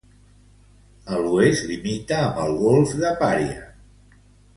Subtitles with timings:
[1.17, 3.61] A l'oest limita amb el golf de Paria.